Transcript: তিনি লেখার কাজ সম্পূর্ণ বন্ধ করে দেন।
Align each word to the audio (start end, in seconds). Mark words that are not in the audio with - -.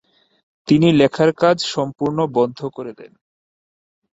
তিনি 0.67 0.87
লেখার 0.91 1.31
কাজ 1.33 1.57
সম্পূর্ণ 1.73 2.17
বন্ধ 2.37 2.59
করে 2.75 2.91
দেন। 2.93 3.11